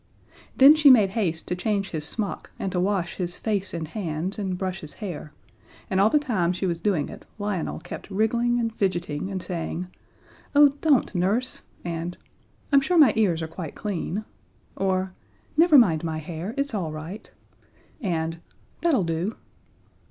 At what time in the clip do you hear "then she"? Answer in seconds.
0.57-0.89